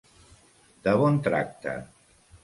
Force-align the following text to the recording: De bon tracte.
De 0.87 0.95
bon 1.01 1.19
tracte. 1.27 1.75